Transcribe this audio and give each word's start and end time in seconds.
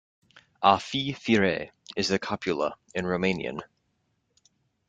"A 0.63 0.79
fi, 0.79 1.13
fire" 1.13 1.69
is 1.95 2.07
the 2.07 2.17
copula 2.17 2.75
in 2.95 3.05
Romanian. 3.05 3.61